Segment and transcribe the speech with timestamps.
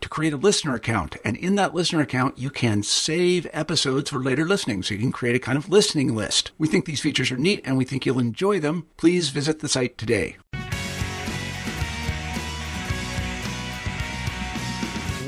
[0.00, 1.16] to create a listener account.
[1.24, 4.82] And in that listener account, you can save episodes for later listening.
[4.82, 6.52] So you can create a kind of listening list.
[6.58, 8.86] We think these features are neat and we think you'll enjoy them.
[8.96, 10.36] Please visit the site today.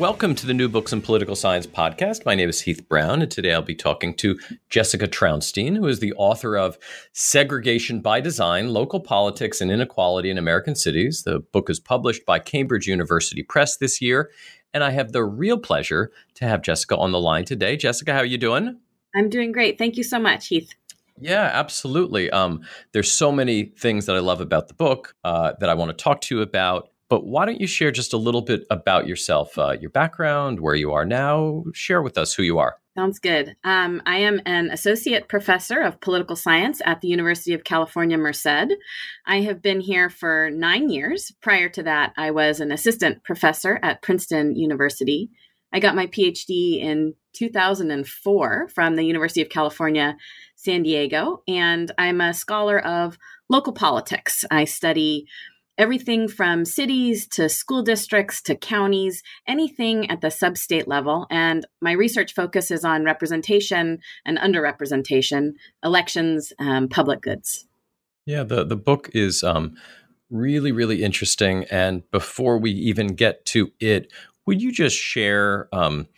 [0.01, 2.25] Welcome to the New Books in Political Science podcast.
[2.25, 4.39] My name is Heath Brown, and today I'll be talking to
[4.71, 6.79] Jessica Trounstine, who is the author of
[7.13, 11.25] Segregation by Design Local Politics and Inequality in American Cities.
[11.25, 14.31] The book is published by Cambridge University Press this year,
[14.73, 17.77] and I have the real pleasure to have Jessica on the line today.
[17.77, 18.79] Jessica, how are you doing?
[19.15, 19.79] I'm doing great.
[19.79, 20.73] Thank you so much, Heath.
[21.21, 22.31] Yeah, absolutely.
[22.31, 25.97] Um, there's so many things that I love about the book uh, that I want
[25.97, 26.90] to talk to you about.
[27.11, 30.77] But why don't you share just a little bit about yourself, uh, your background, where
[30.77, 31.65] you are now?
[31.75, 32.77] Share with us who you are.
[32.97, 33.57] Sounds good.
[33.65, 38.75] Um, I am an associate professor of political science at the University of California, Merced.
[39.27, 41.33] I have been here for nine years.
[41.41, 45.31] Prior to that, I was an assistant professor at Princeton University.
[45.73, 50.17] I got my PhD in 2004 from the University of California,
[50.55, 54.45] San Diego, and I'm a scholar of local politics.
[54.51, 55.27] I study
[55.81, 61.27] everything from cities to school districts to counties, anything at the sub state level.
[61.31, 65.53] And my research focuses on representation and underrepresentation,
[65.83, 67.67] elections, um, public goods.
[68.27, 69.75] Yeah, the, the book is um,
[70.29, 71.65] really, really interesting.
[71.71, 74.13] And before we even get to it,
[74.45, 76.09] would you just share um,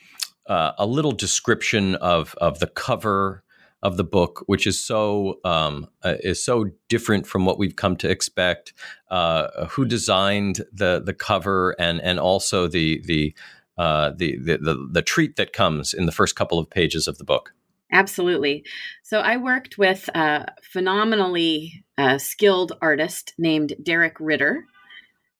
[0.49, 3.42] uh, a little description of, of the cover
[3.83, 7.97] of the book, which is so um, uh, is so different from what we've come
[7.97, 8.73] to expect.
[9.11, 13.35] Uh, who designed the the cover and and also the the,
[13.77, 17.19] uh, the the, the the treat that comes in the first couple of pages of
[17.19, 17.55] the book.
[17.93, 18.65] Absolutely.
[19.03, 24.65] So I worked with a phenomenally uh, skilled artist named Derek Ritter,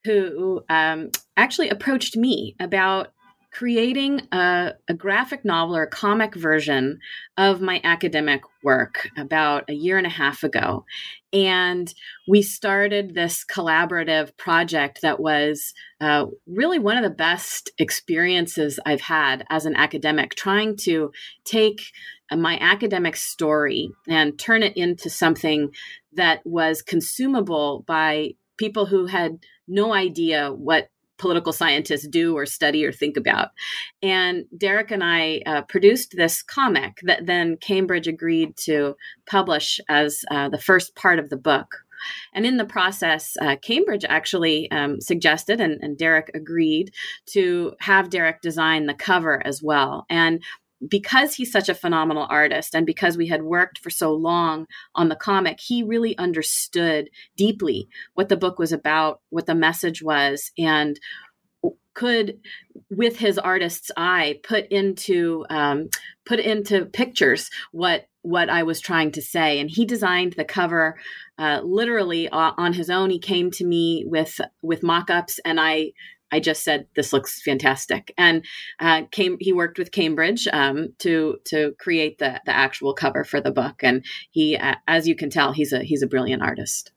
[0.05, 3.13] who um, actually approached me about
[3.53, 6.99] creating a, a, graphic novel or a comic version
[7.37, 10.87] of my academic work about a year and a half ago.
[11.35, 11.93] And
[12.27, 19.03] we started this collaborative project that was uh, really one of the best experiences I've
[19.03, 21.13] had as an academic, trying to
[21.45, 21.83] take
[22.35, 25.71] my academic story and turn it into something
[26.15, 29.39] that was consumable by people who had
[29.69, 30.89] no idea what
[31.23, 33.51] political scientists do or study or think about.
[34.03, 40.25] And Derek and I uh, produced this comic that then Cambridge agreed to publish as
[40.33, 41.69] uh, the first part of the book.
[42.35, 46.93] And in the process, uh, Cambridge actually um, suggested, and, and Derek agreed,
[47.27, 50.05] to have Derek design the cover as well.
[50.11, 50.43] And
[50.89, 55.09] because he's such a phenomenal artist and because we had worked for so long on
[55.09, 60.51] the comic, he really understood deeply what the book was about, what the message was,
[60.59, 60.99] and
[61.95, 62.39] could
[62.91, 65.89] with his artist's eye put into um,
[66.25, 69.59] put into pictures what what I was trying to say.
[69.61, 70.97] And he designed the cover
[71.39, 73.11] uh, literally on his own.
[73.11, 75.93] He came to me with with mock-ups and I
[76.33, 78.45] I just said this looks fantastic, and
[78.81, 79.37] uh, came.
[79.39, 83.83] He worked with Cambridge um, to to create the the actual cover for the book,
[83.83, 86.91] and he, uh, as you can tell, he's a he's a brilliant artist.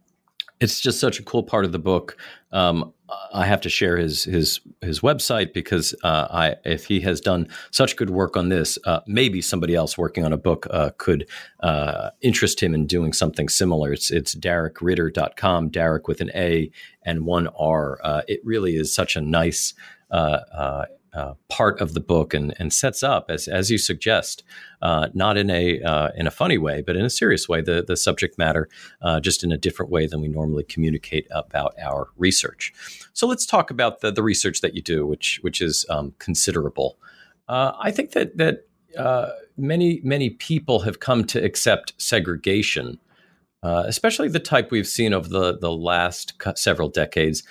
[0.60, 2.18] It's just such a cool part of the book.
[2.52, 2.94] Um,
[3.34, 7.48] I have to share his his his website because uh, I if he has done
[7.72, 11.28] such good work on this, uh, maybe somebody else working on a book uh, could
[11.60, 13.94] uh, interest him in doing something similar.
[13.94, 16.72] It's it's DerekRitter.com, Derek with an A
[17.04, 18.00] and one R.
[18.04, 19.74] Uh, it really is such a nice
[21.16, 24.44] uh, part of the book and, and sets up, as, as you suggest,
[24.82, 27.82] uh, not in a uh, in a funny way, but in a serious way, the,
[27.88, 28.68] the subject matter,
[29.02, 32.74] uh, just in a different way than we normally communicate about our research.
[33.14, 36.98] So let's talk about the, the research that you do, which which is um, considerable.
[37.48, 38.66] Uh, I think that that
[39.58, 43.00] many many people have come to accept segregation,
[43.64, 47.44] especially the type we've seen over the the last several decades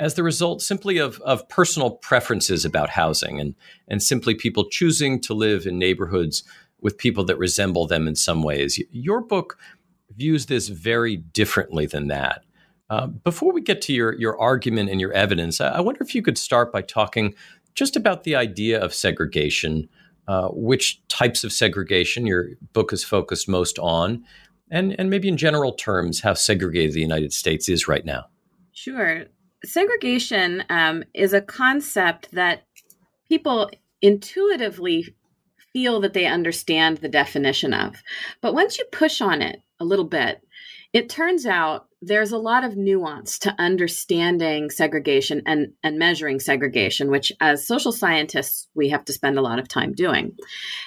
[0.00, 3.54] as the result simply of, of personal preferences about housing and,
[3.86, 6.42] and simply people choosing to live in neighborhoods
[6.80, 8.82] with people that resemble them in some ways.
[8.90, 9.58] Your book
[10.16, 12.44] views this very differently than that.
[12.88, 16.14] Uh, before we get to your, your argument and your evidence, I, I, wonder if
[16.14, 17.34] you could start by talking
[17.74, 19.88] just about the idea of segregation,
[20.26, 24.24] uh, which types of segregation your book is focused most on,
[24.70, 28.24] and, and maybe in general terms, how segregated the United States is right now.
[28.72, 29.26] Sure
[29.64, 32.64] segregation um, is a concept that
[33.28, 33.70] people
[34.02, 35.14] intuitively
[35.72, 38.02] feel that they understand the definition of.
[38.40, 40.40] But once you push on it a little bit,
[40.92, 47.10] it turns out there's a lot of nuance to understanding segregation and, and measuring segregation,
[47.10, 50.36] which as social scientists, we have to spend a lot of time doing.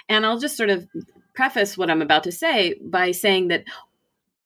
[0.10, 0.88] And I'll just sort of
[1.34, 3.64] preface what I'm about to say by saying that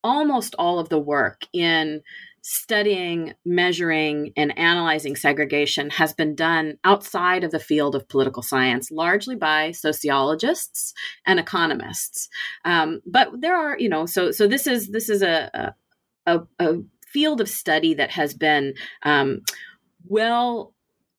[0.03, 2.01] almost all of the work in
[2.49, 8.89] studying, measuring, and analyzing segregation has been done outside of the field of political science,
[8.89, 10.94] largely by sociologists
[11.25, 12.29] and economists.
[12.63, 15.75] Um, but there are, you know, so so this is this is a
[16.25, 19.41] a, a field of study that has been um,
[20.05, 20.73] well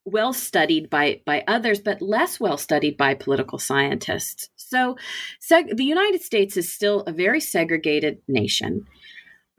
[0.05, 4.49] well studied by by others, but less well studied by political scientists.
[4.55, 4.97] So,
[5.39, 8.87] seg- the United States is still a very segregated nation.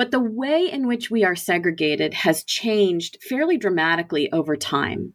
[0.00, 5.12] But the way in which we are segregated has changed fairly dramatically over time.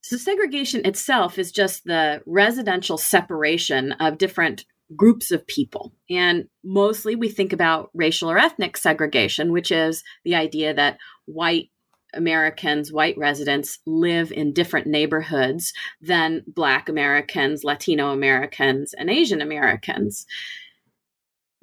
[0.00, 4.64] So, segregation itself is just the residential separation of different
[4.96, 5.92] groups of people.
[6.08, 10.96] And mostly we think about racial or ethnic segregation, which is the idea that
[11.26, 11.68] white
[12.14, 20.24] Americans, white residents, live in different neighborhoods than Black Americans, Latino Americans, and Asian Americans.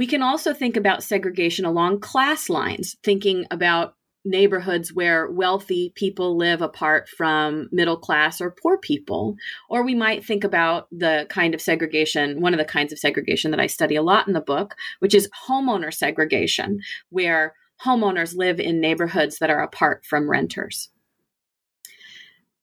[0.02, 3.94] We can also think about segregation along class lines, thinking about
[4.26, 9.36] neighborhoods where wealthy people live apart from middle class or poor people.
[9.70, 13.52] Or we might think about the kind of segregation, one of the kinds of segregation
[13.52, 17.54] that I study a lot in the book, which is homeowner segregation, where
[17.86, 20.90] homeowners live in neighborhoods that are apart from renters.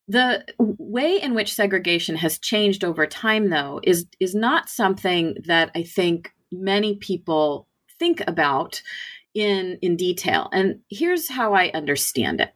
[0.08, 5.70] The way in which segregation has changed over time, though, is, is not something that
[5.76, 7.66] I think many people
[7.98, 8.82] think about
[9.34, 12.52] in in detail and here's how i understand it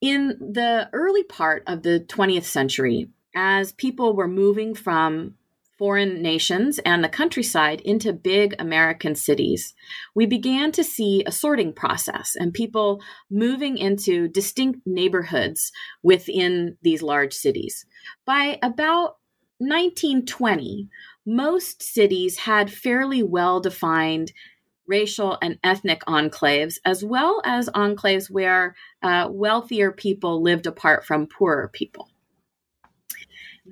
[0.00, 5.34] in the early part of the 20th century as people were moving from
[5.82, 9.74] foreign nations and the countryside into big American cities,
[10.14, 15.72] we began to see a sorting process and people moving into distinct neighborhoods
[16.02, 17.84] within these large cities.
[18.24, 19.16] By about
[19.58, 20.88] 1920,
[21.26, 24.32] most cities had fairly well defined
[24.86, 31.26] racial and ethnic enclaves, as well as enclaves where uh, wealthier people lived apart from
[31.26, 32.08] poorer people.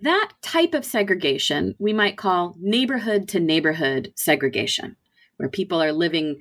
[0.02, 4.96] That type of segregation we might call neighborhood to neighborhood segregation,
[5.36, 6.40] where people are living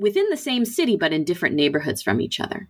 [0.00, 2.68] within the same city but in different neighborhoods from each other.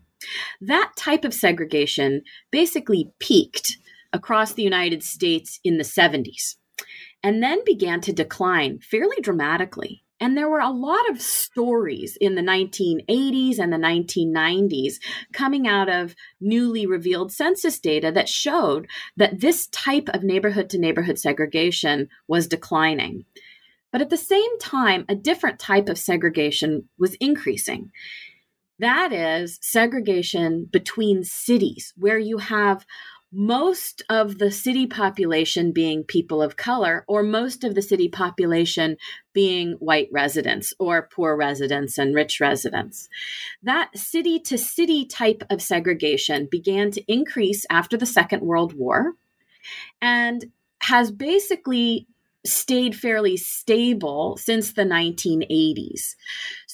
[0.60, 3.78] That type of segregation basically peaked
[4.12, 6.56] across the United States in the 70s
[7.22, 10.04] and then began to decline fairly dramatically.
[10.20, 14.94] And there were a lot of stories in the 1980s and the 1990s
[15.32, 20.78] coming out of newly revealed census data that showed that this type of neighborhood to
[20.78, 23.26] neighborhood segregation was declining.
[23.92, 27.90] But at the same time, a different type of segregation was increasing.
[28.80, 32.86] That is segregation between cities, where you have
[33.32, 38.96] most of the city population being people of color, or most of the city population
[39.32, 43.08] being white residents or poor residents and rich residents.
[43.62, 49.12] That city to city type of segregation began to increase after the Second World War
[50.00, 50.46] and
[50.80, 52.06] has basically
[52.46, 56.14] stayed fairly stable since the 1980s.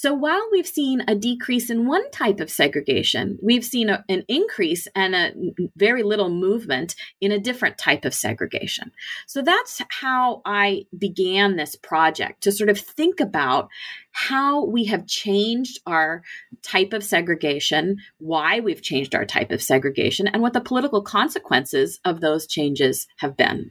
[0.04, 4.23] So while we've seen a decrease in one type of segregation, we've seen a, an
[4.28, 5.32] increase and a
[5.76, 8.92] very little movement in a different type of segregation.
[9.26, 13.70] So that's how I began this project to sort of think about
[14.12, 16.23] how we have changed our
[16.61, 21.99] type of segregation, why we've changed our type of segregation, and what the political consequences
[22.04, 23.70] of those changes have been.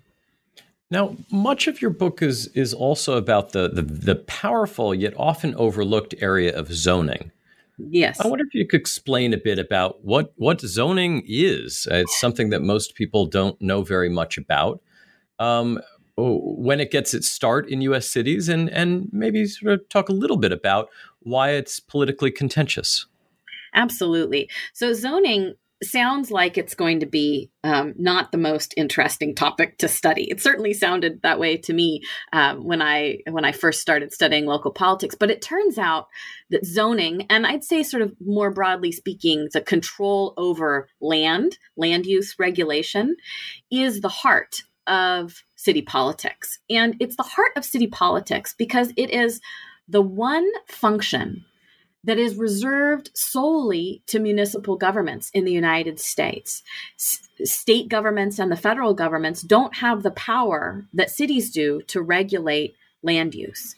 [0.92, 5.56] Now, much of your book is is also about the, the, the powerful yet often
[5.56, 7.32] overlooked area of zoning.
[7.78, 8.20] Yes.
[8.20, 11.88] I wonder if you could explain a bit about what what zoning is.
[11.90, 14.82] It's something that most people don't know very much about.
[15.40, 15.80] Um,
[16.16, 18.08] when it gets its start in U.S.
[18.08, 20.90] cities, and and maybe sort of talk a little bit about
[21.22, 23.08] why it's politically contentious.
[23.74, 24.50] Absolutely.
[24.74, 29.88] So zoning sounds like it's going to be um, not the most interesting topic to
[29.88, 30.30] study.
[30.30, 34.46] It certainly sounded that way to me um, when I when I first started studying
[34.46, 35.16] local politics.
[35.20, 36.08] But it turns out
[36.50, 42.06] that zoning, and I'd say sort of more broadly speaking, the control over land, land
[42.06, 43.16] use regulation,
[43.72, 49.10] is the heart of city politics, and it's the heart of city politics because it
[49.12, 49.40] is
[49.88, 51.46] the one function
[52.04, 56.64] that is reserved solely to municipal governments in the United States.
[56.98, 62.02] S- state governments and the federal governments don't have the power that cities do to
[62.02, 63.76] regulate land use.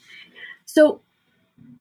[0.66, 1.02] So,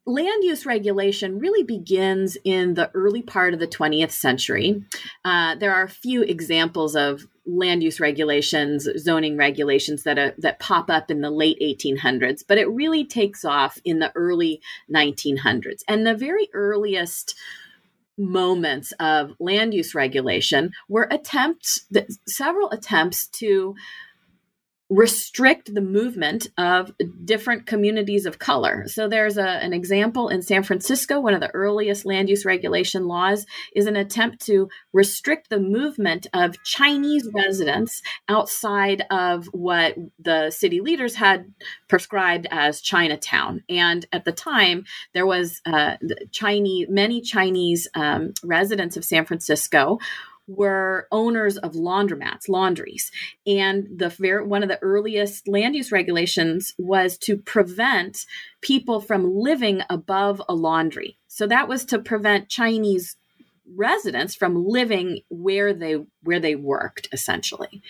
[0.06, 4.84] land use regulation really begins in the early part of the 20th century.
[5.25, 10.61] Uh, there are a few examples of land use regulations, zoning regulations that uh, that
[10.61, 14.61] pop up in the late 1800s, but it really takes off in the early
[14.92, 15.82] 1900s.
[15.88, 17.34] And the very earliest
[18.16, 21.87] moments of land use regulation were attempts
[22.26, 23.75] several attempts to
[24.90, 26.92] restrict the movement of
[27.24, 28.84] different communities of color.
[28.86, 33.06] So there's a, an example in San Francisco, one of the earliest land use regulation
[33.06, 40.50] laws is an attempt to restrict the movement of Chinese residents outside of what the
[40.50, 41.46] city leaders had
[41.88, 43.64] prescribed as Chinatown.
[43.70, 45.96] And at the time, there was uh,
[46.30, 49.98] Chinese, many Chinese um, residents of San Francisco
[50.46, 53.10] were owners of laundromats, laundries.
[53.46, 58.26] And the very, one of the earliest land use regulations was to prevent
[58.60, 61.18] people from living above a laundry.
[61.28, 63.16] So that was to prevent Chinese
[63.74, 67.82] residents from living where they where they worked essentially.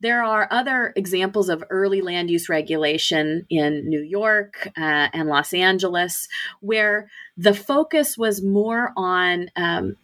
[0.00, 5.52] There are other examples of early land use regulation in New York uh, and Los
[5.52, 6.28] Angeles,
[6.60, 9.96] where the focus was more on um,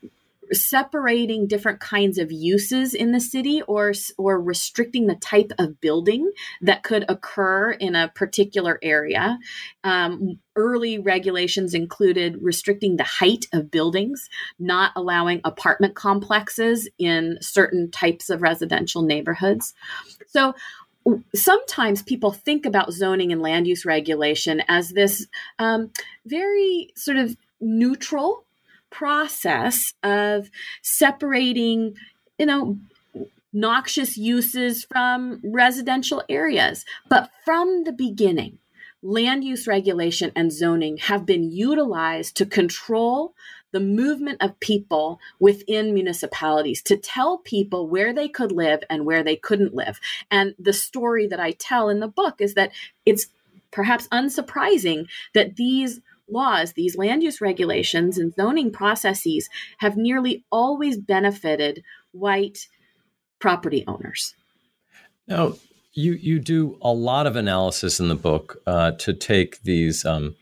[0.52, 6.30] separating different kinds of uses in the city or or restricting the type of building
[6.60, 9.38] that could occur in a particular area.
[9.82, 17.90] Um, early regulations included restricting the height of buildings not allowing apartment complexes in certain
[17.90, 19.74] types of residential neighborhoods.
[20.28, 20.54] So
[21.34, 25.26] sometimes people think about zoning and land use regulation as this
[25.58, 25.90] um,
[26.26, 28.43] very sort of neutral
[28.94, 31.96] process of separating,
[32.38, 32.78] you know,
[33.52, 36.84] noxious uses from residential areas.
[37.08, 38.58] But from the beginning,
[39.02, 43.34] land use regulation and zoning have been utilized to control
[43.72, 49.24] the movement of people within municipalities to tell people where they could live and where
[49.24, 49.98] they couldn't live.
[50.30, 52.70] And the story that I tell in the book is that
[53.04, 53.26] it's
[53.72, 60.98] perhaps unsurprising that these laws, these land use regulations and zoning processes have nearly always
[60.98, 62.68] benefited white
[63.38, 64.34] property owners.
[65.26, 65.54] Now,
[65.92, 70.34] you you do a lot of analysis in the book uh, to take these um,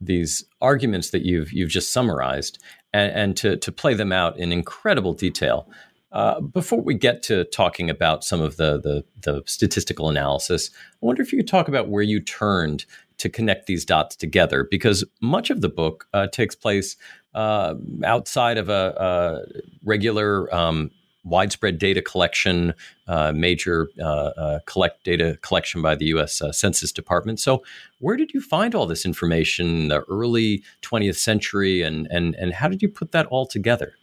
[0.00, 2.62] these arguments that you've you've just summarized
[2.92, 5.68] and, and to to play them out in incredible detail.
[6.12, 10.70] Uh, before we get to talking about some of the, the, the statistical analysis,
[11.02, 12.84] I wonder if you could talk about where you turned
[13.18, 16.96] to connect these dots together because much of the book uh, takes place
[17.34, 20.90] uh, outside of a, a regular um,
[21.24, 22.74] widespread data collection,
[23.06, 26.42] uh, major uh, collect data collection by the U.S.
[26.50, 27.38] Census Department.
[27.40, 27.62] So,
[28.00, 32.52] where did you find all this information in the early 20th century, and and and
[32.52, 33.94] how did you put that all together?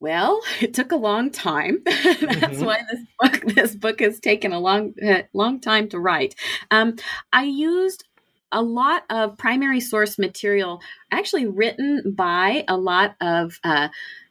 [0.00, 1.82] Well, it took a long time.
[1.84, 2.64] That's mm-hmm.
[2.64, 6.34] why this book this book has taken a long uh, long time to write.
[6.70, 6.96] Um,
[7.32, 8.04] I used
[8.52, 10.80] a lot of primary source material,
[11.12, 13.88] actually written by a lot of uh,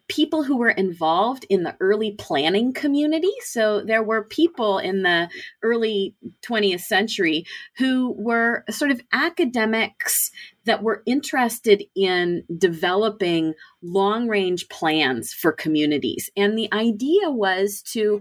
[0.10, 3.32] people who were involved in the early planning community.
[3.42, 5.30] So there were people in the
[5.62, 7.46] early 20th century
[7.78, 10.32] who were sort of academics
[10.66, 16.30] that were interested in developing long range plans for communities.
[16.36, 18.20] And the idea was to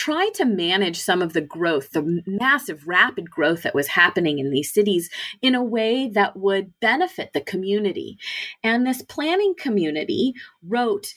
[0.00, 4.50] try to manage some of the growth, the massive, rapid growth that was happening in
[4.50, 5.10] these cities
[5.42, 8.16] in a way that would benefit the community.
[8.62, 10.32] And this planning community
[10.66, 11.12] wrote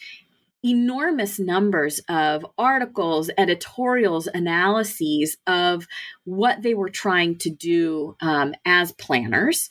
[0.63, 5.87] enormous numbers of articles, editorials, analyses of
[6.23, 9.69] what they were trying to do um, as planners.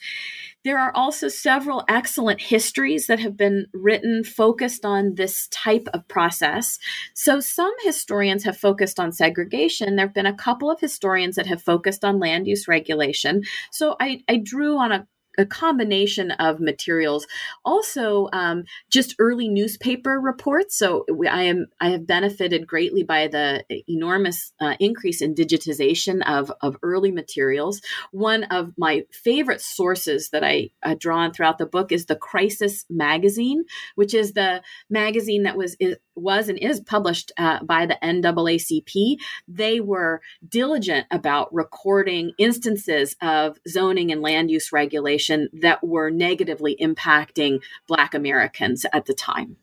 [0.65, 6.07] There are also several excellent histories that have been written focused on this type of
[6.07, 6.79] process.
[7.15, 9.97] So, some historians have focused on segregation.
[9.97, 13.43] There have been a couple of historians that have focused on land use regulation.
[13.73, 15.09] So, I, I drew on a
[15.39, 17.27] a combination of materials.
[17.65, 20.77] Also um, just early newspaper reports.
[20.77, 26.23] So we, i am i have benefited greatly by the enormous uh, increase in digitization
[26.27, 27.81] of, of early materials.
[28.11, 32.17] One of my favorite sources that i uh, draw on throughout the book is the
[32.17, 35.77] crisis magazine which is the magazine that was
[36.15, 39.17] was and is published uh, by the NAACP,
[39.49, 46.77] they were diligent about recording instances of zoning and land use regulation that were negatively
[46.81, 49.57] impacting Black Americans at the time.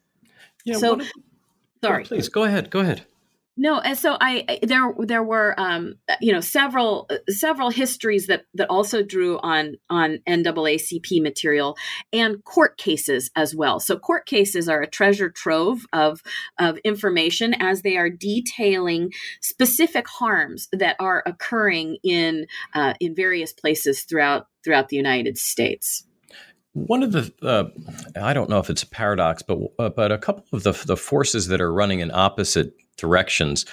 [0.65, 0.99] Yeah, so,
[1.83, 2.03] sorry.
[2.03, 2.69] Oh, please go ahead.
[2.69, 3.05] Go ahead.
[3.61, 8.69] No, and so I there there were um, you know several several histories that that
[8.69, 11.75] also drew on on NAACP material
[12.13, 13.81] and court cases as well.
[13.81, 16.21] So court cases are a treasure trove of
[16.57, 19.11] of information as they are detailing
[19.41, 26.05] specific harms that are occurring in uh, in various places throughout throughout the United States.
[26.71, 27.65] One of the, uh,
[28.21, 30.95] I don't know if it's a paradox, but uh, but a couple of the the
[30.95, 33.65] forces that are running in opposite directions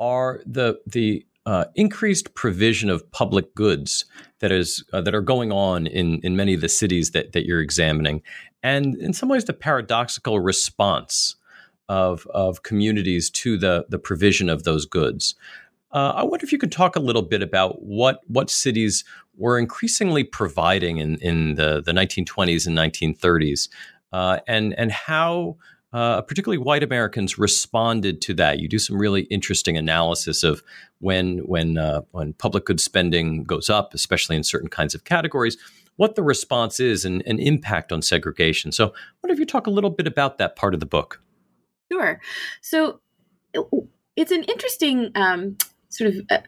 [0.00, 4.04] are the the uh, increased provision of public goods
[4.40, 7.46] that is uh, that are going on in in many of the cities that that
[7.46, 8.22] you're examining,
[8.62, 11.36] and in some ways the paradoxical response
[11.88, 15.34] of of communities to the the provision of those goods.
[15.90, 19.04] Uh, I wonder if you could talk a little bit about what what cities
[19.36, 23.68] were increasingly providing in in the the 1920s and 1930s,
[24.12, 25.56] uh, and and how
[25.92, 28.58] uh, particularly white Americans responded to that.
[28.58, 30.62] You do some really interesting analysis of
[30.98, 35.56] when when uh, when public goods spending goes up, especially in certain kinds of categories,
[35.96, 38.72] what the response is and, and impact on segregation.
[38.72, 41.22] So, what if you talk a little bit about that part of the book?
[41.90, 42.20] Sure.
[42.60, 43.00] So,
[44.16, 45.56] it's an interesting um,
[45.88, 46.38] sort of uh,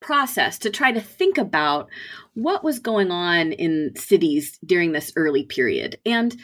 [0.00, 1.88] process to try to think about
[2.34, 5.98] what was going on in cities during this early period.
[6.06, 6.36] And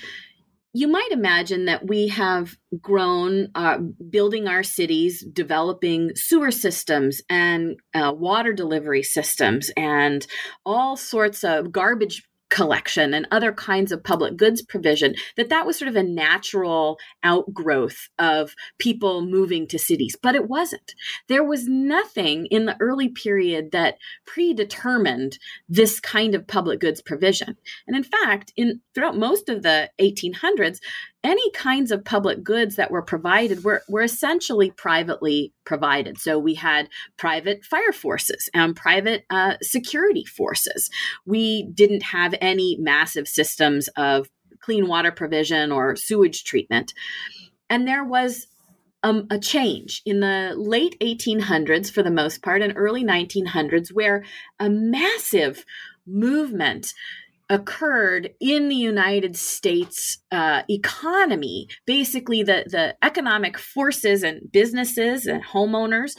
[0.76, 7.76] you might imagine that we have grown uh, building our cities, developing sewer systems and
[7.94, 10.26] uh, water delivery systems, and
[10.66, 15.76] all sorts of garbage collection and other kinds of public goods provision that that was
[15.76, 20.16] sort of a natural outgrowth of people moving to cities.
[20.22, 20.94] But it wasn't.
[21.26, 25.36] There was nothing in the early period that predetermined
[25.68, 27.56] this kind of public goods provision.
[27.88, 30.78] And in fact in throughout most of the 1800s
[31.24, 36.18] any kinds of public goods that were provided were, were essentially privately provided.
[36.18, 40.90] So we had private fire forces and private uh, security forces.
[41.24, 44.28] We didn't have any massive systems of
[44.60, 46.92] clean water provision or sewage treatment.
[47.70, 48.46] And there was
[49.02, 54.24] um, a change in the late 1800s, for the most part, and early 1900s, where
[54.58, 55.64] a massive
[56.06, 56.94] movement
[57.50, 61.68] occurred in the United States uh, economy.
[61.86, 66.18] Basically, the, the economic forces and businesses and homeowners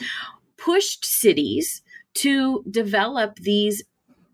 [0.56, 1.82] pushed cities
[2.14, 3.82] to develop these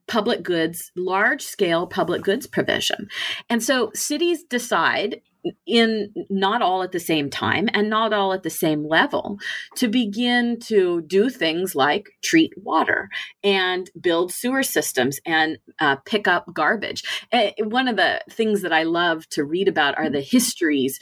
[0.06, 3.08] public goods, large scale public goods provision.
[3.48, 5.22] And so cities decide
[5.66, 9.38] in not all at the same time and not all at the same level
[9.76, 13.08] to begin to do things like treat water
[13.42, 17.02] and build sewer systems and uh, pick up garbage.
[17.32, 21.00] Uh, one of the things that I love to read about are the histories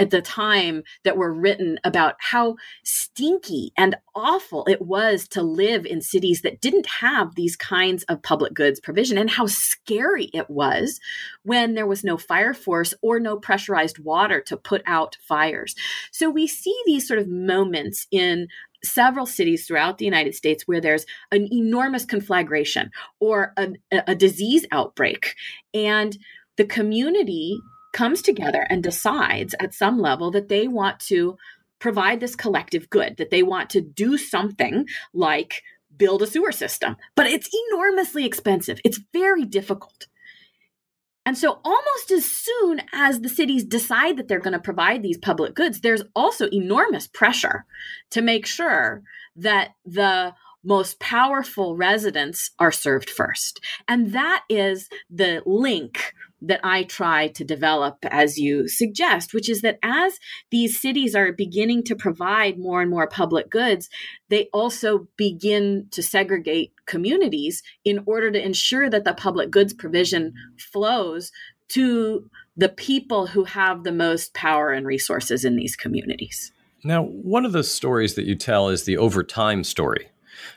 [0.00, 5.86] at the time that were written about how stinky and awful it was to live
[5.86, 10.48] in cities that didn't have these kinds of public goods provision and how scary it
[10.50, 10.98] was
[11.44, 15.74] when there was no fire force or no pressurized water to put out fires.
[16.10, 18.48] So we see these sort of moments in
[18.82, 23.74] several cities throughout the United States where there's an enormous conflagration or a,
[24.06, 25.34] a disease outbreak
[25.74, 26.16] and
[26.56, 27.60] the community
[27.92, 31.36] comes together and decides at some level that they want to
[31.78, 35.62] provide this collective good, that they want to do something like
[35.96, 36.96] build a sewer system.
[37.16, 40.06] But it's enormously expensive, it's very difficult.
[41.26, 45.18] And so, almost as soon as the cities decide that they're going to provide these
[45.18, 47.66] public goods, there's also enormous pressure
[48.10, 49.02] to make sure
[49.36, 53.60] that the most powerful residents are served first.
[53.86, 59.60] And that is the link that I try to develop as you suggest, which is
[59.62, 60.18] that as
[60.50, 63.88] these cities are beginning to provide more and more public goods,
[64.28, 70.32] they also begin to segregate communities in order to ensure that the public goods provision
[70.72, 71.30] flows
[71.68, 76.52] to the people who have the most power and resources in these communities.
[76.82, 80.08] Now, one of the stories that you tell is the overtime story.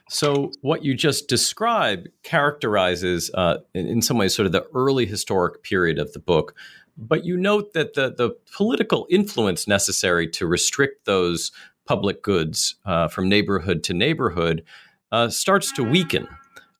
[0.10, 5.06] So, what you just described characterizes, uh, in, in, some ways, sort of the early
[5.06, 6.56] historic period of the book.
[6.98, 11.52] But you note that the, the political influence necessary to restrict those
[11.86, 14.64] public goods uh, from neighborhood to neighborhood
[15.12, 16.28] uh, starts to weaken.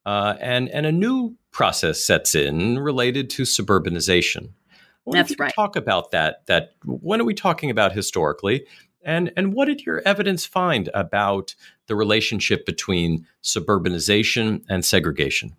[0.06, 4.50] Uh, and, and a new process sets in related to suburbanization.
[5.06, 5.54] That's right.
[5.54, 6.46] Talk about that.
[6.48, 8.66] That when are we talking about historically,
[9.06, 11.56] and and what did your evidence find about
[11.88, 15.56] the relationship between suburbanization and segregation?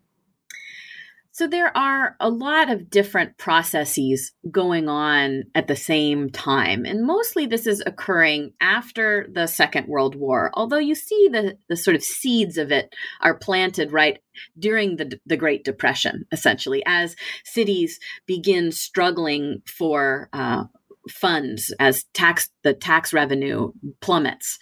[1.34, 6.84] So there are a lot of different processes going on at the same time.
[6.84, 11.76] And mostly this is occurring after the Second World War, although you see the, the
[11.76, 14.20] sort of seeds of it are planted right
[14.56, 20.66] during the, the Great Depression, essentially, as cities begin struggling for uh,
[21.08, 24.58] funds as tax the tax revenue plummets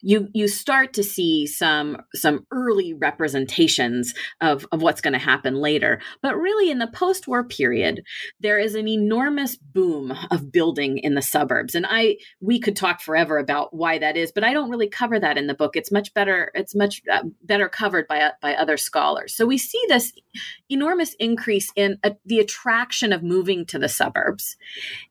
[0.00, 5.56] you you start to see some some early representations of of what's going to happen
[5.56, 6.00] later.
[6.22, 8.02] But really in the post-war period
[8.40, 11.74] there is an enormous boom of building in the suburbs.
[11.74, 15.18] And i we could talk forever about why that is but i don't really cover
[15.18, 15.76] that in the book.
[15.76, 19.34] It's much better it's much uh, better covered by uh, by other scholars.
[19.34, 20.12] So we see this
[20.68, 24.56] enormous increase in uh, the attraction of moving to the suburbs.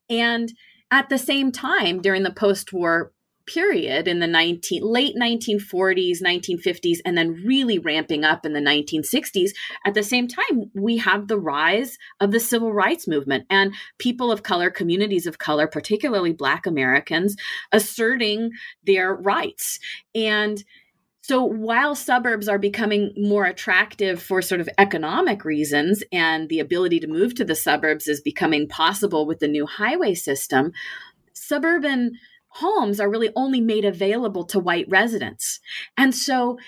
[0.09, 0.53] And
[0.91, 3.11] at the same time, during the post war
[3.47, 9.51] period in the 19 late 1940s 1950s and then really ramping up in the 1960s
[9.85, 14.33] at the same time we have the rise of the civil rights movement and people
[14.33, 17.37] of color communities of color particularly black americans
[17.71, 18.51] asserting
[18.83, 19.79] their rights.
[20.13, 20.63] And
[21.27, 27.01] so while suburbs are becoming more attractive for sort of economic reasons and the ability
[27.01, 30.71] to move to the suburbs is becoming possible with the new highway system,
[31.33, 32.13] suburban
[32.47, 35.59] homes are really only made available to white residents.
[35.97, 36.59] And so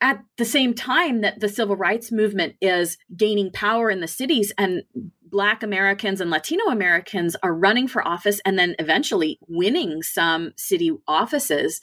[0.00, 4.50] at the same time that the civil rights movement is gaining power in the cities
[4.56, 4.84] and
[5.28, 10.90] Black Americans and Latino Americans are running for office and then eventually winning some city
[11.06, 11.82] offices,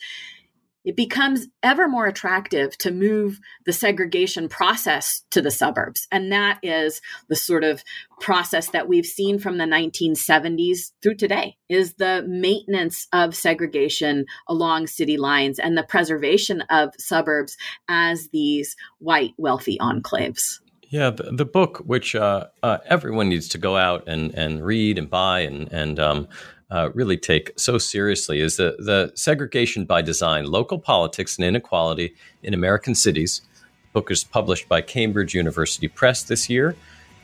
[0.83, 6.07] it becomes ever more attractive to move the segregation process to the suburbs.
[6.11, 7.83] And that is the sort of
[8.19, 14.87] process that we've seen from the 1970s through today is the maintenance of segregation along
[14.87, 20.59] city lines and the preservation of suburbs as these white wealthy enclaves.
[20.89, 24.99] Yeah, the, the book, which uh, uh, everyone needs to go out and, and read
[24.99, 26.27] and buy and and um,
[26.71, 32.13] uh, really take so seriously is the, the segregation by design, local politics and inequality
[32.41, 33.41] in American cities.
[33.61, 36.75] The book is published by Cambridge University Press this year,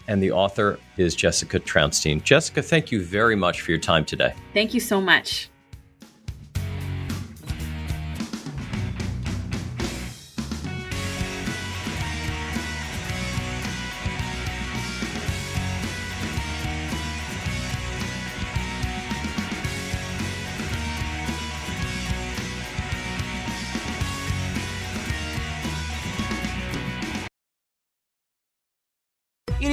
[0.08, 2.24] and the author is Jessica Trounstine.
[2.24, 4.34] Jessica, thank you very much for your time today.
[4.54, 5.50] Thank you so much.